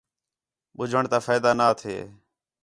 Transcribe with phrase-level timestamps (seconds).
[0.77, 1.95] ٻُجھݨ تا فائدہ نہ تھے